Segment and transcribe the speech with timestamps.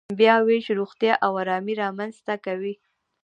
[0.19, 2.73] بیاوېش روغتیا او ارامي رامنځته کوي.